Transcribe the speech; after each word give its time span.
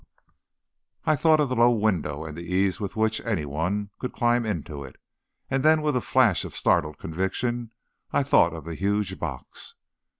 I 1.05 1.15
thought 1.15 1.39
of 1.39 1.49
the 1.49 1.55
low 1.55 1.69
window, 1.69 2.25
and 2.25 2.35
the 2.35 2.41
ease 2.51 2.79
with 2.79 2.95
which 2.95 3.21
any 3.23 3.45
one 3.45 3.91
could 3.99 4.13
climb 4.13 4.47
into 4.47 4.83
it; 4.83 4.95
and 5.47 5.61
then, 5.61 5.83
with 5.83 5.95
a 5.95 6.01
flash 6.01 6.43
of 6.43 6.55
startled 6.55 6.97
conviction, 6.97 7.69
I 8.11 8.23
thought 8.23 8.53
of 8.53 8.65
the 8.65 8.73
huge 8.73 9.19
box. 9.19 9.75